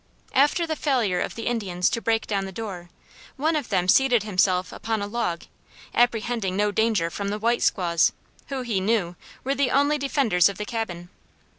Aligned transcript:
After 0.33 0.65
the 0.65 0.75
failure 0.75 1.19
of 1.19 1.35
the 1.35 1.45
Indians 1.45 1.87
to 1.91 2.01
break 2.01 2.25
down 2.25 2.45
the 2.45 2.51
door, 2.51 2.89
one 3.37 3.55
of 3.55 3.69
them 3.69 3.87
seated 3.87 4.23
himself 4.23 4.71
upon 4.71 4.99
a 4.99 5.05
log, 5.05 5.43
apprehending 5.93 6.55
no 6.57 6.71
danger 6.71 7.11
from 7.11 7.27
the 7.27 7.37
"white 7.37 7.61
squaws" 7.61 8.11
who, 8.47 8.63
he 8.63 8.79
knew, 8.81 9.15
were 9.43 9.53
the 9.53 9.69
only 9.69 9.99
defenders 9.99 10.49
of 10.49 10.57
the 10.57 10.65
cabin. 10.65 11.09